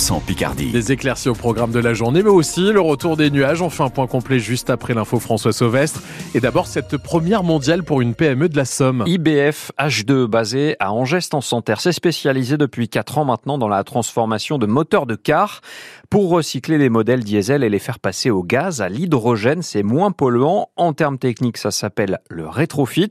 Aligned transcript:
100% 0.00 0.22
Picardie. 0.22 0.72
Des 0.72 0.92
éclaircies 0.92 1.28
au 1.28 1.34
programme 1.34 1.72
de 1.72 1.78
la 1.78 1.92
journée, 1.92 2.22
mais 2.22 2.30
aussi 2.30 2.72
le 2.72 2.80
retour 2.80 3.18
des 3.18 3.30
nuages. 3.30 3.60
Enfin, 3.60 3.84
un 3.84 3.90
point 3.90 4.06
complet 4.06 4.38
juste 4.38 4.70
après 4.70 4.94
l'info 4.94 5.20
François 5.20 5.52
Sauvestre. 5.52 6.00
Et 6.34 6.40
d'abord, 6.40 6.66
cette 6.66 6.96
première 6.96 7.42
mondiale 7.42 7.82
pour 7.82 8.00
une 8.00 8.14
PME 8.14 8.48
de 8.48 8.56
la 8.56 8.64
Somme. 8.64 9.04
IBF 9.06 9.72
H2, 9.78 10.24
basé 10.24 10.76
à 10.80 10.92
Angest 10.94 11.34
en 11.34 11.42
Santerre, 11.42 11.82
c'est 11.82 11.92
spécialisé 11.92 12.56
depuis 12.56 12.88
4 12.88 13.18
ans 13.18 13.24
maintenant 13.26 13.58
dans 13.58 13.68
la 13.68 13.84
transformation 13.84 14.56
de 14.56 14.64
moteurs 14.66 15.04
de 15.04 15.16
car 15.16 15.60
pour 16.08 16.30
recycler 16.30 16.78
les 16.78 16.88
modèles 16.88 17.22
diesel 17.22 17.62
et 17.62 17.68
les 17.68 17.78
faire 17.78 18.00
passer 18.00 18.30
au 18.30 18.42
gaz, 18.42 18.80
à 18.80 18.88
l'hydrogène. 18.88 19.62
C'est 19.62 19.84
moins 19.84 20.10
polluant. 20.10 20.70
En 20.76 20.92
termes 20.92 21.18
techniques, 21.18 21.58
ça 21.58 21.70
s'appelle 21.70 22.18
le 22.28 22.48
rétrofit. 22.48 23.10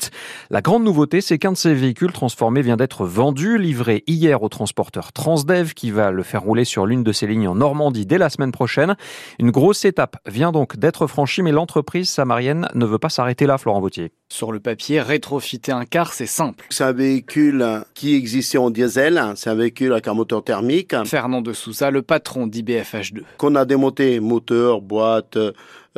La 0.49 0.61
grande 0.61 0.83
nouveauté, 0.83 1.21
c'est 1.21 1.37
qu'un 1.37 1.53
de 1.53 1.57
ces 1.57 1.73
véhicules 1.73 2.11
transformés 2.11 2.61
vient 2.61 2.77
d'être 2.77 3.05
vendu, 3.05 3.57
livré 3.57 4.03
hier 4.07 4.43
au 4.43 4.49
transporteur 4.49 5.13
Transdev 5.13 5.73
qui 5.73 5.91
va 5.91 6.11
le 6.11 6.23
faire 6.23 6.41
rouler 6.41 6.65
sur 6.65 6.78
l'une 6.85 7.03
de 7.03 7.11
ses 7.11 7.27
lignes 7.27 7.47
en 7.47 7.55
Normandie 7.55 8.05
dès 8.05 8.17
la 8.17 8.29
semaine 8.29 8.51
prochaine. 8.51 8.95
Une 9.39 9.51
grosse 9.51 9.85
étape 9.85 10.17
vient 10.25 10.51
donc 10.51 10.77
d'être 10.77 11.07
franchie, 11.07 11.41
mais 11.41 11.51
l'entreprise 11.51 12.09
samarienne 12.09 12.67
ne 12.75 12.85
veut 12.85 12.99
pas 12.99 13.09
s'arrêter 13.09 13.45
là, 13.45 13.57
Florent 13.57 13.81
Vautier. 13.81 14.11
Sur 14.31 14.51
le 14.51 14.59
papier, 14.59 15.01
rétrofiter 15.01 15.71
un 15.71 15.85
car, 15.85 16.13
c'est 16.13 16.25
simple. 16.25 16.65
C'est 16.69 16.83
un 16.83 16.91
véhicule 16.91 17.65
qui 17.93 18.15
existait 18.15 18.57
en 18.57 18.69
diesel, 18.69 19.21
c'est 19.35 19.49
un 19.49 19.55
véhicule 19.55 19.91
avec 19.91 20.07
un 20.07 20.13
moteur 20.13 20.43
thermique. 20.43 20.95
Fernand 21.05 21.41
de 21.41 21.53
Souza, 21.53 21.89
le 21.91 22.01
patron 22.01 22.47
d'IBFH2. 22.47 23.21
Qu'on 23.37 23.55
a 23.55 23.65
démonté 23.65 24.19
moteur, 24.19 24.81
boîte, 24.81 25.37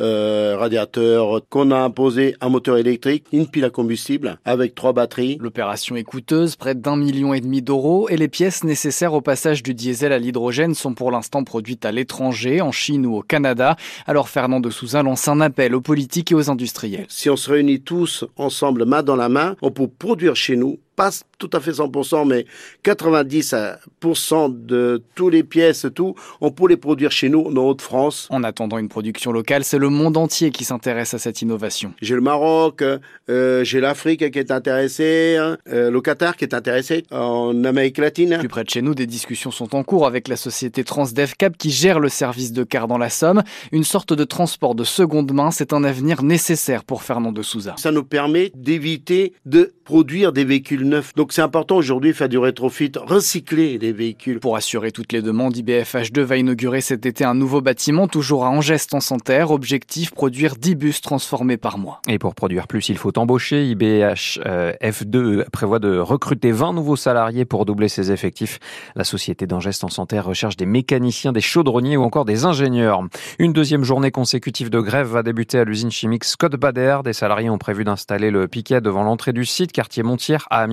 euh, 0.01 0.57
radiateur, 0.57 1.41
qu'on 1.49 1.71
a 1.71 1.77
imposé 1.77 2.35
un 2.41 2.49
moteur 2.49 2.77
électrique, 2.77 3.25
une 3.31 3.47
pile 3.47 3.65
à 3.65 3.69
combustible 3.69 4.39
avec 4.45 4.75
trois 4.75 4.93
batteries. 4.93 5.37
L'opération 5.39 5.95
est 5.95 6.03
coûteuse, 6.03 6.55
près 6.55 6.75
d'un 6.75 6.95
million 6.95 7.33
et 7.33 7.41
demi 7.41 7.61
d'euros, 7.61 8.09
et 8.09 8.17
les 8.17 8.27
pièces 8.27 8.63
nécessaires 8.63 9.13
au 9.13 9.21
passage 9.21 9.63
du 9.63 9.73
diesel 9.73 10.11
à 10.11 10.19
l'hydrogène 10.19 10.73
sont 10.73 10.93
pour 10.93 11.11
l'instant 11.11 11.43
produites 11.43 11.85
à 11.85 11.91
l'étranger, 11.91 12.61
en 12.61 12.71
Chine 12.71 13.05
ou 13.05 13.17
au 13.17 13.21
Canada. 13.21 13.75
Alors 14.07 14.29
Fernand 14.29 14.59
de 14.59 14.69
Souza 14.69 15.03
lance 15.03 15.27
un 15.27 15.39
appel 15.39 15.75
aux 15.75 15.81
politiques 15.81 16.31
et 16.31 16.35
aux 16.35 16.49
industriels. 16.49 17.05
Si 17.07 17.29
on 17.29 17.37
se 17.37 17.51
réunit 17.51 17.81
tous 17.81 18.25
ensemble, 18.37 18.85
main 18.85 19.03
dans 19.03 19.15
la 19.15 19.29
main, 19.29 19.55
on 19.61 19.71
peut 19.71 19.87
produire 19.87 20.35
chez 20.35 20.55
nous 20.55 20.79
pas 20.95 21.11
tout 21.37 21.49
à 21.53 21.59
fait 21.59 21.71
100%, 21.71 22.27
mais 22.27 22.45
90% 22.83 24.65
de 24.65 25.03
toutes 25.15 25.33
les 25.33 25.43
pièces, 25.43 25.87
tout, 25.95 26.15
on 26.39 26.51
peut 26.51 26.67
les 26.67 26.77
produire 26.77 27.11
chez 27.11 27.29
nous, 27.29 27.41
en 27.41 27.55
Haute-France. 27.55 28.27
En 28.29 28.43
attendant 28.43 28.77
une 28.77 28.89
production 28.89 29.31
locale, 29.31 29.63
c'est 29.63 29.79
le 29.79 29.89
monde 29.89 30.17
entier 30.17 30.51
qui 30.51 30.63
s'intéresse 30.63 31.13
à 31.13 31.17
cette 31.17 31.41
innovation. 31.41 31.93
J'ai 32.01 32.15
le 32.15 32.21
Maroc, 32.21 32.83
euh, 33.29 33.63
j'ai 33.63 33.79
l'Afrique 33.79 34.31
qui 34.31 34.39
est 34.39 34.51
intéressée, 34.51 35.37
euh, 35.37 35.89
le 35.89 36.01
Qatar 36.01 36.35
qui 36.37 36.43
est 36.43 36.53
intéressé, 36.53 37.03
en 37.11 37.63
Amérique 37.63 37.97
latine. 37.97 38.37
Plus 38.37 38.47
près 38.47 38.63
de 38.63 38.69
chez 38.69 38.81
nous, 38.81 38.93
des 38.93 39.07
discussions 39.07 39.51
sont 39.51 39.75
en 39.75 39.83
cours 39.83 40.05
avec 40.05 40.27
la 40.27 40.35
société 40.35 40.83
TransDevCap 40.83 41.57
qui 41.57 41.71
gère 41.71 41.99
le 41.99 42.09
service 42.09 42.53
de 42.53 42.63
car 42.63 42.87
dans 42.87 42.97
la 42.97 43.09
Somme. 43.09 43.41
Une 43.71 43.83
sorte 43.83 44.13
de 44.13 44.23
transport 44.23 44.75
de 44.75 44.83
seconde 44.83 45.31
main, 45.33 45.51
c'est 45.51 45.73
un 45.73 45.83
avenir 45.83 46.23
nécessaire 46.23 46.83
pour 46.83 47.03
Fernand 47.03 47.31
de 47.31 47.41
Souza. 47.41 47.75
Ça 47.77 47.91
nous 47.91 48.03
permet 48.03 48.51
d'éviter 48.55 49.33
de 49.45 49.73
produire 49.83 50.31
des 50.31 50.45
véhicules 50.45 50.80
neufs. 50.85 51.13
Donc 51.15 51.33
c'est 51.33 51.41
important 51.41 51.77
aujourd'hui 51.77 52.11
de 52.11 52.15
faire 52.15 52.29
du 52.29 52.37
rétrofit, 52.37 52.91
recycler 52.95 53.77
les 53.77 53.91
véhicules. 53.91 54.39
Pour 54.39 54.55
assurer 54.55 54.91
toutes 54.91 55.11
les 55.13 55.21
demandes, 55.21 55.55
IBFH2 55.55 56.21
va 56.21 56.37
inaugurer 56.37 56.81
cet 56.81 57.05
été 57.05 57.23
un 57.23 57.33
nouveau 57.33 57.61
bâtiment, 57.61 58.07
toujours 58.07 58.45
à 58.45 58.49
Angest 58.49 58.93
en 58.93 58.99
Santerre. 58.99 59.51
Objectif, 59.51 60.11
produire 60.11 60.55
10 60.55 60.75
bus 60.75 61.01
transformés 61.01 61.57
par 61.57 61.77
mois. 61.77 62.01
Et 62.07 62.19
pour 62.19 62.35
produire 62.35 62.67
plus, 62.67 62.89
il 62.89 62.97
faut 62.97 63.17
embaucher. 63.17 63.73
IBHF2 63.75 65.49
prévoit 65.51 65.79
de 65.79 65.97
recruter 65.97 66.51
20 66.51 66.73
nouveaux 66.73 66.95
salariés 66.95 67.45
pour 67.45 67.65
doubler 67.65 67.89
ses 67.89 68.11
effectifs. 68.11 68.59
La 68.95 69.03
société 69.03 69.47
d'Angest 69.47 69.83
en 69.83 69.89
Santerre 69.89 70.25
recherche 70.25 70.57
des 70.57 70.65
mécaniciens, 70.65 71.31
des 71.31 71.41
chaudronniers 71.41 71.97
ou 71.97 72.03
encore 72.03 72.25
des 72.25 72.45
ingénieurs. 72.45 73.01
Une 73.39 73.53
deuxième 73.53 73.83
journée 73.83 74.11
consécutive 74.11 74.69
de 74.69 74.79
grève 74.79 75.07
va 75.07 75.23
débuter 75.23 75.59
à 75.59 75.63
l'usine 75.63 75.91
chimique 75.91 76.23
Scott 76.23 76.55
Bader. 76.55 76.99
Des 77.03 77.13
salariés 77.13 77.49
ont 77.49 77.57
prévu 77.57 77.83
d'installer 77.83 78.31
le 78.31 78.47
piquet 78.47 78.81
devant 78.81 79.03
l'entrée 79.03 79.33
du 79.33 79.45
site 79.45 79.71
quartier 79.71 80.03
Montière 80.03 80.47
à 80.49 80.61
Amiens. 80.61 80.70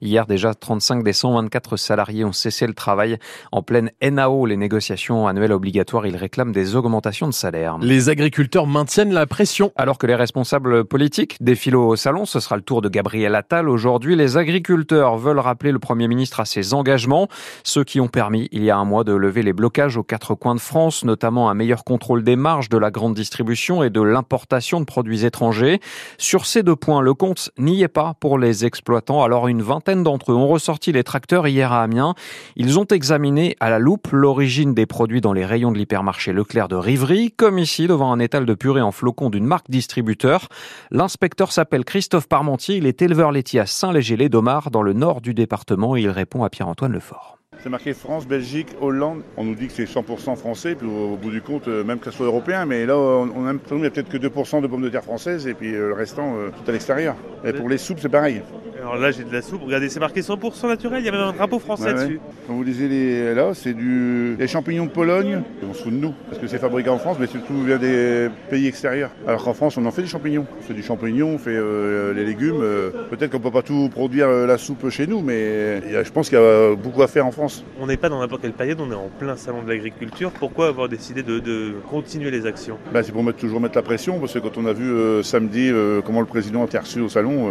Hier 0.00 0.26
déjà, 0.26 0.54
35 0.54 1.02
des 1.02 1.12
124 1.12 1.76
salariés 1.76 2.24
ont 2.24 2.32
cessé 2.32 2.66
le 2.66 2.74
travail. 2.74 3.18
En 3.52 3.62
pleine 3.62 3.90
NAO, 4.02 4.46
les 4.46 4.56
négociations 4.56 5.26
annuelles 5.26 5.52
obligatoires, 5.52 6.06
ils 6.06 6.16
réclament 6.16 6.52
des 6.52 6.76
augmentations 6.76 7.26
de 7.26 7.32
salaire. 7.32 7.78
Les 7.80 8.08
agriculteurs 8.08 8.66
maintiennent 8.66 9.12
la 9.12 9.26
pression. 9.26 9.72
Alors 9.76 9.98
que 9.98 10.06
les 10.06 10.14
responsables 10.14 10.84
politiques 10.84 11.36
défilent 11.40 11.76
au 11.76 11.96
salon, 11.96 12.24
ce 12.24 12.40
sera 12.40 12.56
le 12.56 12.62
tour 12.62 12.82
de 12.82 12.88
Gabriel 12.88 13.34
Attal. 13.34 13.68
Aujourd'hui, 13.68 14.16
les 14.16 14.36
agriculteurs 14.36 15.16
veulent 15.16 15.38
rappeler 15.38 15.72
le 15.72 15.78
Premier 15.78 16.08
ministre 16.08 16.40
à 16.40 16.44
ses 16.44 16.74
engagements, 16.74 17.28
ceux 17.64 17.84
qui 17.84 18.00
ont 18.00 18.08
permis 18.08 18.48
il 18.52 18.62
y 18.64 18.70
a 18.70 18.76
un 18.76 18.84
mois 18.84 19.04
de 19.04 19.12
lever 19.12 19.42
les 19.42 19.52
blocages 19.52 19.96
aux 19.96 20.02
quatre 20.02 20.34
coins 20.34 20.54
de 20.54 20.60
France, 20.60 21.04
notamment 21.04 21.50
un 21.50 21.54
meilleur 21.54 21.84
contrôle 21.84 22.22
des 22.22 22.36
marges 22.36 22.68
de 22.68 22.78
la 22.78 22.90
grande 22.90 23.14
distribution 23.14 23.82
et 23.82 23.90
de 23.90 24.00
l'importation 24.00 24.80
de 24.80 24.84
produits 24.84 25.24
étrangers. 25.24 25.80
Sur 26.18 26.46
ces 26.46 26.62
deux 26.62 26.76
points, 26.76 27.00
le 27.00 27.14
compte 27.14 27.50
n'y 27.58 27.82
est 27.82 27.88
pas 27.88 28.14
pour 28.20 28.38
les 28.38 28.64
exploitants. 28.64 29.22
Alors 29.30 29.46
une 29.46 29.62
vingtaine 29.62 30.02
d'entre 30.02 30.32
eux 30.32 30.34
ont 30.34 30.48
ressorti 30.48 30.90
les 30.90 31.04
tracteurs 31.04 31.46
hier 31.46 31.70
à 31.70 31.84
Amiens. 31.84 32.16
Ils 32.56 32.80
ont 32.80 32.84
examiné 32.84 33.56
à 33.60 33.70
la 33.70 33.78
loupe 33.78 34.08
l'origine 34.10 34.74
des 34.74 34.86
produits 34.86 35.20
dans 35.20 35.32
les 35.32 35.46
rayons 35.46 35.70
de 35.70 35.78
l'hypermarché 35.78 36.32
Leclerc 36.32 36.66
de 36.66 36.74
Rivry, 36.74 37.30
comme 37.30 37.56
ici 37.56 37.86
devant 37.86 38.10
un 38.10 38.18
étal 38.18 38.44
de 38.44 38.54
purée 38.54 38.80
en 38.80 38.90
flocons 38.90 39.30
d'une 39.30 39.46
marque 39.46 39.70
distributeur. 39.70 40.48
L'inspecteur 40.90 41.52
s'appelle 41.52 41.84
Christophe 41.84 42.26
Parmentier, 42.26 42.74
il 42.74 42.86
est 42.86 43.02
éleveur 43.02 43.30
laitier 43.30 43.60
à 43.60 43.66
Saint-Léger-les-Domards 43.66 44.72
dans 44.72 44.82
le 44.82 44.94
nord 44.94 45.20
du 45.20 45.32
département 45.32 45.96
et 45.96 46.00
il 46.00 46.10
répond 46.10 46.42
à 46.42 46.50
Pierre-Antoine 46.50 46.90
Lefort. 46.90 47.39
C'est 47.62 47.68
marqué 47.68 47.92
France, 47.92 48.26
Belgique, 48.26 48.68
Hollande. 48.80 49.22
On 49.36 49.44
nous 49.44 49.54
dit 49.54 49.66
que 49.66 49.72
c'est 49.72 49.84
100% 49.84 50.36
français, 50.36 50.74
puis 50.74 50.86
au, 50.88 51.16
bout 51.16 51.30
du 51.30 51.42
compte, 51.42 51.68
même 51.68 51.98
que 51.98 52.06
ce 52.06 52.16
soit 52.16 52.26
européen, 52.26 52.64
mais 52.64 52.86
là, 52.86 52.96
on, 52.96 53.46
a, 53.46 53.52
il 53.70 53.76
n'y 53.76 53.86
a 53.86 53.90
peut-être 53.90 54.08
que 54.08 54.16
2% 54.16 54.62
de 54.62 54.66
pommes 54.66 54.82
de 54.82 54.88
terre 54.88 55.04
françaises 55.04 55.46
et 55.46 55.54
puis 55.54 55.72
le 55.72 55.92
restant, 55.92 56.34
tout 56.56 56.70
à 56.70 56.72
l'extérieur. 56.72 57.16
Et 57.44 57.52
pour 57.52 57.68
les 57.68 57.78
soupes, 57.78 57.98
c'est 58.00 58.08
pareil. 58.08 58.42
Alors 58.80 58.96
là, 58.96 59.10
j'ai 59.10 59.24
de 59.24 59.32
la 59.32 59.42
soupe. 59.42 59.62
Regardez, 59.62 59.88
c'est 59.88 60.00
marqué 60.00 60.22
100% 60.22 60.68
naturel. 60.68 61.02
Il 61.02 61.06
y 61.06 61.08
a 61.08 61.12
même 61.12 61.20
un 61.20 61.32
drapeau 61.32 61.58
français 61.58 61.92
ouais, 61.92 61.94
dessus. 61.94 62.14
Ouais. 62.14 62.34
Quand 62.46 62.54
vous 62.54 62.62
lisez 62.62 62.88
les, 62.88 63.34
là, 63.34 63.52
c'est 63.54 63.74
du 63.74 64.36
les 64.38 64.48
champignons 64.48 64.86
de 64.86 64.90
Pologne. 64.90 65.42
On 65.68 65.74
se 65.74 65.82
fout 65.82 65.92
de 65.92 65.98
nous 65.98 66.14
parce 66.28 66.40
que 66.40 66.46
c'est 66.46 66.58
fabriqué 66.58 66.88
en 66.88 66.98
France, 66.98 67.18
mais 67.20 67.26
surtout 67.26 67.62
vient 67.62 67.76
des 67.76 68.28
pays 68.48 68.66
extérieurs. 68.66 69.10
Alors 69.26 69.44
qu'en 69.44 69.52
France, 69.52 69.76
on 69.76 69.84
en 69.84 69.90
fait 69.90 70.02
des 70.02 70.08
champignons. 70.08 70.46
On 70.58 70.62
fait 70.62 70.74
du 70.74 70.82
champignon, 70.82 71.28
on 71.34 71.38
fait 71.38 71.50
euh, 71.54 72.14
les 72.14 72.24
légumes. 72.24 72.60
Euh, 72.62 72.90
Peut-être 73.10 73.32
qu'on 73.32 73.40
peut 73.40 73.50
pas 73.50 73.62
tout 73.62 73.88
produire 73.90 74.28
euh, 74.28 74.46
la 74.46 74.56
soupe 74.56 74.88
chez 74.88 75.06
nous, 75.06 75.20
mais 75.20 75.82
je 76.02 76.10
pense 76.10 76.28
qu'il 76.28 76.38
y 76.38 76.40
a 76.40 76.74
beaucoup 76.74 77.02
à 77.02 77.08
faire 77.08 77.26
en 77.26 77.32
France. 77.32 77.49
On 77.80 77.86
n'est 77.86 77.96
pas 77.96 78.08
dans 78.08 78.20
n'importe 78.20 78.42
quelle 78.42 78.52
période. 78.52 78.78
On 78.80 78.90
est 78.90 78.94
en 78.94 79.08
plein 79.18 79.36
salon 79.36 79.62
de 79.62 79.68
l'agriculture. 79.68 80.30
Pourquoi 80.32 80.68
avoir 80.68 80.88
décidé 80.88 81.22
de, 81.22 81.38
de 81.38 81.74
continuer 81.90 82.30
les 82.30 82.46
actions? 82.46 82.78
Ben, 82.92 83.02
C'est 83.02 83.12
pour 83.12 83.24
toujours 83.34 83.60
mettre 83.60 83.76
la 83.76 83.82
pression, 83.82 84.18
parce 84.18 84.34
que 84.34 84.38
quand 84.38 84.56
on 84.58 84.66
a 84.66 84.72
vu 84.72 84.90
euh, 84.90 85.22
samedi 85.22 85.70
comment 86.04 86.20
le 86.20 86.26
président 86.26 86.62
a 86.62 86.66
été 86.66 86.78
reçu 86.78 87.00
au 87.00 87.08
salon, 87.08 87.50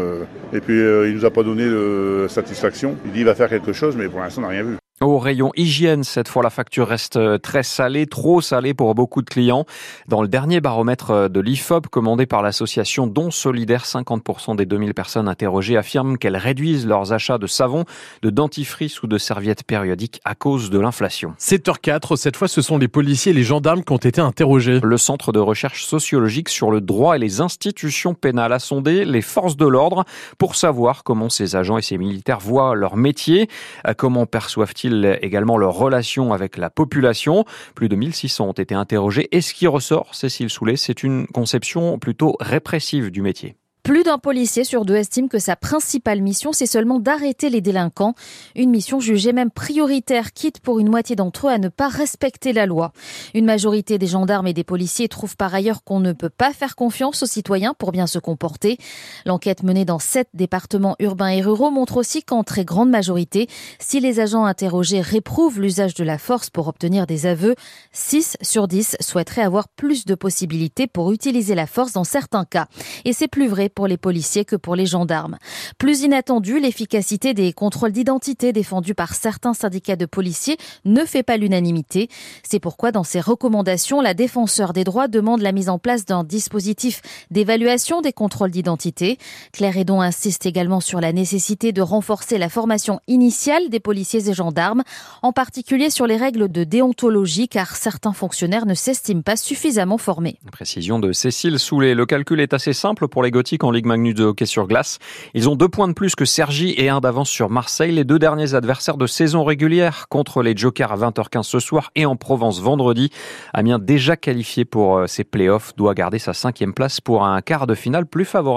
et 0.53 0.59
puis 0.59 0.77
il 0.79 1.13
nous 1.13 1.25
a 1.25 1.31
pas 1.31 1.43
donné 1.43 1.65
le 1.65 2.27
satisfaction. 2.29 2.95
Il 3.05 3.11
dit 3.11 3.19
il 3.19 3.25
va 3.25 3.35
faire 3.35 3.49
quelque 3.49 3.73
chose, 3.73 3.95
mais 3.95 4.07
pour 4.07 4.19
l'instant 4.19 4.41
on 4.41 4.45
n'a 4.45 4.49
rien 4.49 4.63
vu. 4.63 4.78
Au 5.01 5.17
rayon 5.17 5.53
hygiène, 5.55 6.03
cette 6.03 6.27
fois, 6.27 6.43
la 6.43 6.49
facture 6.49 6.89
reste 6.89 7.41
très 7.41 7.63
salée, 7.63 8.05
trop 8.05 8.41
salée 8.41 8.73
pour 8.73 8.93
beaucoup 8.95 9.21
de 9.21 9.29
clients. 9.29 9.65
Dans 10.09 10.21
le 10.21 10.27
dernier 10.27 10.59
baromètre 10.59 11.29
de 11.29 11.39
l'IFOP, 11.39 11.87
commandé 11.87 12.25
par 12.25 12.41
l'association 12.41 13.07
Don 13.07 13.31
Solidaire, 13.31 13.85
50% 13.85 14.57
des 14.57 14.65
2000 14.65 14.93
personnes 14.93 15.29
interrogées 15.29 15.77
affirment 15.77 16.17
qu'elles 16.17 16.35
réduisent 16.35 16.85
leurs 16.85 17.13
achats 17.13 17.37
de 17.37 17.47
savon, 17.47 17.85
de 18.23 18.29
dentifrice 18.29 19.01
ou 19.01 19.07
de 19.07 19.17
serviettes 19.17 19.63
périodiques 19.63 20.19
à 20.25 20.35
cause 20.35 20.69
de 20.69 20.79
l'inflation. 20.79 21.33
7h04, 21.39 22.17
cette 22.17 22.35
fois, 22.35 22.49
ce 22.49 22.61
sont 22.61 22.77
les 22.77 22.89
policiers 22.89 23.31
et 23.31 23.35
les 23.35 23.43
gendarmes 23.43 23.85
qui 23.85 23.93
ont 23.93 23.97
été 23.97 24.19
interrogés. 24.19 24.81
Le 24.83 24.97
Centre 24.97 25.31
de 25.31 25.39
recherche 25.39 25.85
sociologique 25.85 26.49
sur 26.49 26.71
le 26.71 26.81
droit 26.81 27.15
et 27.15 27.19
les 27.19 27.39
institutions 27.39 28.15
pénales 28.15 28.51
a 28.51 28.59
sondé 28.59 29.05
les 29.05 29.21
forces 29.21 29.55
de 29.55 29.65
l'ordre 29.65 30.03
pour 30.37 30.57
savoir 30.57 31.05
comment 31.05 31.29
ces 31.29 31.55
agents 31.55 31.77
et 31.77 31.81
ces 31.81 31.97
militaires 31.97 32.41
voient 32.41 32.75
leur 32.75 32.97
métier, 32.97 33.47
comment 33.95 34.25
perçoivent-ils 34.25 34.88
également 35.21 35.57
leur 35.57 35.73
relation 35.73 36.33
avec 36.33 36.57
la 36.57 36.69
population. 36.69 37.45
Plus 37.75 37.89
de 37.89 37.95
1600 37.95 38.49
ont 38.49 38.53
été 38.53 38.75
interrogés 38.75 39.27
et 39.31 39.41
ce 39.41 39.53
qui 39.53 39.67
ressort, 39.67 40.15
Cécile 40.15 40.49
Soulet, 40.49 40.75
c'est 40.75 41.03
une 41.03 41.27
conception 41.27 41.99
plutôt 41.99 42.35
répressive 42.39 43.11
du 43.11 43.21
métier. 43.21 43.55
Plus 43.89 44.03
d'un 44.03 44.19
policier 44.19 44.65
sur 44.65 44.85
deux 44.85 44.97
estime 44.97 45.29
que 45.29 45.39
sa 45.39 45.55
principale 45.55 46.21
mission, 46.21 46.53
c'est 46.53 46.67
seulement 46.67 46.99
d'arrêter 46.99 47.49
les 47.49 47.59
délinquants. 47.59 48.13
Une 48.55 48.69
mission 48.69 48.99
jugée 48.99 49.33
même 49.33 49.49
prioritaire, 49.49 50.31
quitte 50.31 50.59
pour 50.59 50.77
une 50.77 50.89
moitié 50.89 51.15
d'entre 51.15 51.47
eux 51.47 51.49
à 51.49 51.57
ne 51.57 51.69
pas 51.69 51.87
respecter 51.87 52.53
la 52.53 52.67
loi. 52.67 52.91
Une 53.33 53.45
majorité 53.45 53.97
des 53.97 54.05
gendarmes 54.05 54.45
et 54.45 54.53
des 54.53 54.63
policiers 54.63 55.07
trouvent 55.07 55.35
par 55.35 55.55
ailleurs 55.55 55.83
qu'on 55.83 55.99
ne 56.01 56.13
peut 56.13 56.29
pas 56.29 56.53
faire 56.53 56.75
confiance 56.75 57.23
aux 57.23 57.25
citoyens 57.25 57.73
pour 57.73 57.91
bien 57.91 58.05
se 58.05 58.19
comporter. 58.19 58.77
L'enquête 59.25 59.63
menée 59.63 59.85
dans 59.85 59.97
sept 59.97 60.27
départements 60.35 60.95
urbains 60.99 61.29
et 61.29 61.41
ruraux 61.41 61.71
montre 61.71 61.97
aussi 61.97 62.21
qu'en 62.21 62.43
très 62.43 62.65
grande 62.65 62.91
majorité, 62.91 63.47
si 63.79 63.99
les 63.99 64.19
agents 64.19 64.45
interrogés 64.45 65.01
réprouvent 65.01 65.59
l'usage 65.59 65.95
de 65.95 66.03
la 66.03 66.19
force 66.19 66.51
pour 66.51 66.67
obtenir 66.67 67.07
des 67.07 67.25
aveux, 67.25 67.55
6 67.93 68.37
sur 68.43 68.67
10 68.67 68.97
souhaiteraient 68.99 69.41
avoir 69.41 69.67
plus 69.67 70.05
de 70.05 70.13
possibilités 70.13 70.85
pour 70.85 71.11
utiliser 71.11 71.55
la 71.55 71.65
force 71.65 71.93
dans 71.93 72.03
certains 72.03 72.45
cas. 72.45 72.67
Et 73.03 73.13
c'est 73.13 73.27
plus 73.27 73.47
vrai 73.47 73.69
les 73.87 73.97
policiers 73.97 74.45
que 74.45 74.55
pour 74.55 74.75
les 74.75 74.85
gendarmes. 74.85 75.37
Plus 75.77 76.01
inattendu, 76.01 76.59
l'efficacité 76.59 77.33
des 77.33 77.53
contrôles 77.53 77.91
d'identité 77.91 78.53
défendus 78.53 78.95
par 78.95 79.13
certains 79.13 79.53
syndicats 79.53 79.95
de 79.95 80.05
policiers 80.05 80.57
ne 80.85 81.05
fait 81.05 81.23
pas 81.23 81.37
l'unanimité. 81.37 82.09
C'est 82.43 82.59
pourquoi 82.59 82.91
dans 82.91 83.03
ses 83.03 83.19
recommandations, 83.19 84.01
la 84.01 84.13
défenseur 84.13 84.73
des 84.73 84.83
droits 84.83 85.07
demande 85.07 85.41
la 85.41 85.51
mise 85.51 85.69
en 85.69 85.79
place 85.79 86.05
d'un 86.05 86.23
dispositif 86.23 87.01
d'évaluation 87.31 88.01
des 88.01 88.13
contrôles 88.13 88.51
d'identité. 88.51 89.17
Claire 89.51 89.77
Edon 89.77 90.01
insiste 90.01 90.45
également 90.45 90.79
sur 90.79 91.01
la 91.01 91.13
nécessité 91.13 91.71
de 91.71 91.81
renforcer 91.81 92.37
la 92.37 92.49
formation 92.49 92.99
initiale 93.07 93.69
des 93.69 93.79
policiers 93.79 94.29
et 94.29 94.33
gendarmes, 94.33 94.83
en 95.21 95.31
particulier 95.31 95.89
sur 95.89 96.07
les 96.07 96.17
règles 96.17 96.51
de 96.51 96.63
déontologie 96.63 97.47
car 97.47 97.75
certains 97.75 98.13
fonctionnaires 98.13 98.65
ne 98.65 98.73
s'estiment 98.73 99.21
pas 99.21 99.35
suffisamment 99.35 99.97
formés. 99.97 100.39
Précision 100.51 100.99
de 100.99 101.11
Cécile 101.11 101.59
Soulet. 101.59 101.93
Le 101.93 102.05
calcul 102.05 102.39
est 102.39 102.53
assez 102.53 102.73
simple 102.73 103.07
pour 103.07 103.23
les 103.23 103.31
Gothiques 103.31 103.58
en 103.63 103.71
Ligue 103.71 103.85
Magnus 103.85 104.15
de 104.15 104.23
hockey 104.25 104.45
sur 104.45 104.67
glace. 104.67 104.99
Ils 105.33 105.49
ont 105.49 105.55
deux 105.55 105.67
points 105.67 105.87
de 105.87 105.93
plus 105.93 106.15
que 106.15 106.25
Sergi 106.25 106.73
et 106.77 106.89
un 106.89 106.99
d'avance 106.99 107.29
sur 107.29 107.49
Marseille, 107.49 107.91
les 107.91 108.03
deux 108.03 108.19
derniers 108.19 108.53
adversaires 108.53 108.97
de 108.97 109.07
saison 109.07 109.43
régulière 109.43 110.07
contre 110.09 110.41
les 110.41 110.55
Jokers 110.55 110.91
à 110.91 110.97
20h15 110.97 111.43
ce 111.43 111.59
soir 111.59 111.91
et 111.95 112.05
en 112.05 112.15
Provence 112.15 112.61
vendredi. 112.61 113.11
Amiens 113.53 113.79
déjà 113.79 114.17
qualifié 114.17 114.65
pour 114.65 115.07
ses 115.07 115.23
euh, 115.23 115.25
playoffs 115.29 115.75
doit 115.75 115.93
garder 115.93 116.19
sa 116.19 116.33
cinquième 116.33 116.73
place 116.73 117.01
pour 117.01 117.25
un 117.25 117.41
quart 117.41 117.67
de 117.67 117.75
finale 117.75 118.05
plus 118.05 118.25
favorable. 118.25 118.49